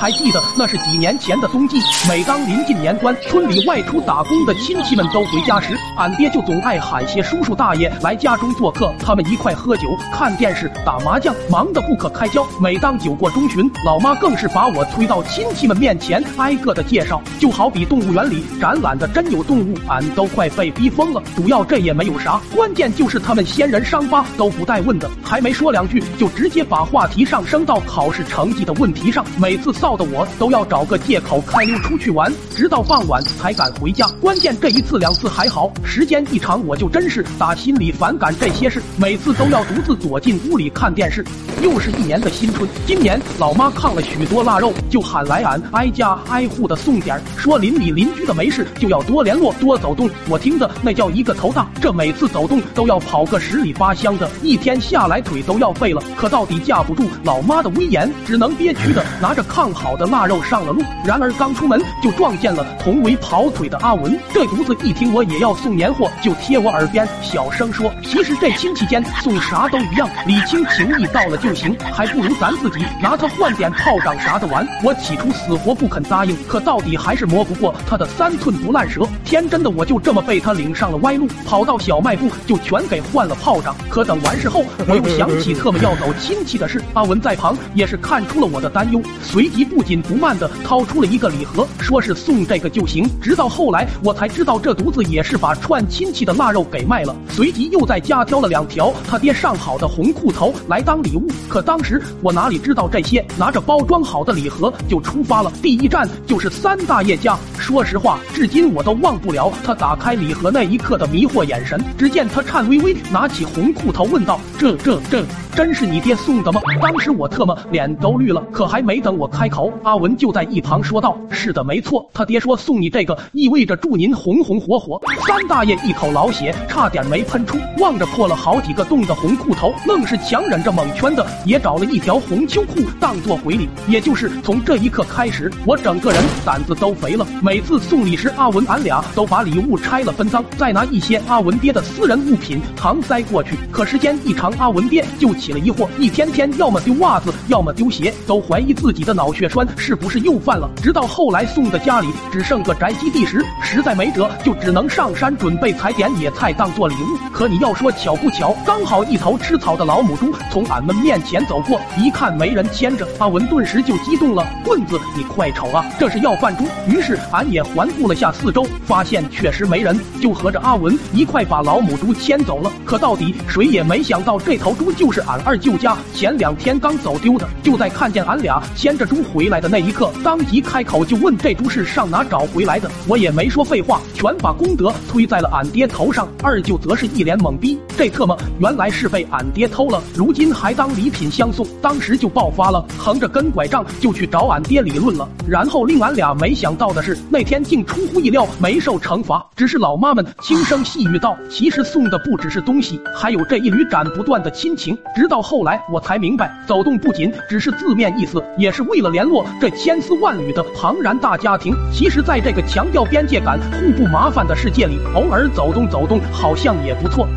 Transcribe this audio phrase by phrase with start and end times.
[0.00, 1.76] 还记得那是几年前的冬季，
[2.08, 12.46] 每当临近年关，村里外出打工的亲戚们都回家时，俺爹就总爱喊些叔叔大爷来家中做客，他们一块喝酒、看电视、打麻将，忙得不可开交。
[12.58, 21.22] 每当酒过中旬，老妈更是把我推到亲戚们面前，挨个的介绍，就好比动物园里展览的真有动物，俺都快被逼疯了。
[21.36, 29.22] 主要这也没有啥，关键就是他们先人伤疤都不带问的，还没说两句，就直接把话题上升到考试成绩的问题上。
[29.38, 34.06] 每次扫闹的我都要找个借口开溜出去玩，直到傍晚才敢回家。
[34.20, 41.26] 关键这一次两次还好，时间一长我就真是打心里反感这些事，每次都要独自躲进屋里看电视。
[41.60, 50.08] 又是一年的新春，今年老妈炕了许多腊肉，就喊来俺挨家挨户的送点儿，说邻里邻居的没事就要多联络多走动。
[50.28, 56.00] 我听的那叫一个头大，这每次走动都要跑个十里八乡的，一天下来腿都要废了。
[56.16, 60.82] 可到底架不住老妈的威严，只能憋屈的拿着炕好的腊肉上了路。
[61.04, 79.06] 然而刚出门就撞见了同为跑腿的阿文，这犊子一听我也要送年货，就贴我耳边小声说：“其实这亲戚间送啥都一样，礼轻情意到了就行，还不如咱自己拿它换点炮仗啥的玩。”我起初死活不肯答应，可到底还是磨不过他的三寸不烂舌。
[79.24, 83.74] 天真的我就这么被他领上了歪路，跑到小卖部就全给换了炮仗。
[83.88, 93.08] 可等完事后，我又想起特么要走亲戚的事，阿文在旁也是看出了我的担忧，随即不紧不慢的掏出了一个礼盒，说是送这个就行。
[93.22, 101.28] 直到后来我才知道，这犊子也是把串亲戚的腊肉给卖了，随即又在家挑了两条他爹上好的红裤头来当礼物。
[101.48, 105.52] 可当时我哪里知道这些，拿着包装好的礼盒就出发了。
[105.62, 107.38] 第一站就是三大爷家。
[107.58, 111.80] 说实话，至今我都忘不了他打开礼盒那一刻的迷惑眼神。
[111.96, 118.42] 只见他颤巍巍拿起红裤头问道：“这这这，真是你爹送的吗？”当时我特么脸都绿了。
[118.50, 133.68] 可还没等我开口，阿文就在一旁说道：“是的，没错，他爹说送你这个，意味着祝您红红火火。”三大爷一口老血差点没喷出，望着破了好几个洞的红裤头，愣是强忍着蒙圈的也找了一条红秋裤当做回礼。
[133.88, 137.26] 也就是从这一刻开始，我整个人胆子都肥了。
[137.42, 143.56] 每次送礼时，阿文俺俩都把礼物拆了分赃，再拿一些阿文爹的私人物品搪塞过去。
[143.70, 150.68] 可时间一长，阿文爹就起了疑惑，一天天要么丢袜子，要么丢鞋，都怀疑自己的脑血栓是不是又犯了。
[150.82, 157.16] 直到后来送的家里只剩个宅基地时，实在没辙，就只能上山准备采点野菜当做礼物。
[157.32, 172.70] 可你要说巧不巧，刚好一头吃草的老母猪从俺们面前走过，一看没人牵着，阿文顿时就激动了：“棍子，你快瞅啊，这是要饭猪！”于是俺也环顾了下四周，发现确实没人，就和着阿文一块把老母猪牵走了。
[172.84, 177.48] 可到底谁也没想到，这头猪就是俺二舅家前两天刚走丢的。
[177.62, 182.90] 就在看见俺俩牵着猪回来的那一刻，当即开口就问这猪是上哪找回来的。
[183.08, 186.28] 我也没说废话，全把功德推在了俺爹头上。
[186.42, 195.28] 二舅则是一脸懵逼，这特么原来是被俺爹偷了，如今还当礼品相送，当时就爆发了，横着根拐杖就去找俺爹理论了。
[195.48, 211.76] 然后令俺俩没想到的是，那天竟出乎意料没受惩罚，只是老妈们轻声细语道：“其实送的不只是东西，还有这一缕斩不断的亲情。”直到后来我才明白，走动不仅只是字面意思，也是为了两联络这千丝万缕的庞然大家庭。
[211.92, 217.28] 其实，在这个强调边界感、互不麻烦的世界里，偶尔走动走动，好像也不错。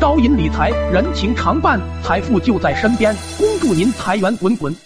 [0.00, 3.12] 招银理财，人情常伴，财富就在身边。
[3.36, 4.85] 恭祝您财源滚滚。